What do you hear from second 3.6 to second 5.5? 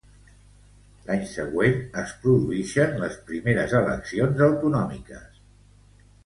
eleccions autonòmiques.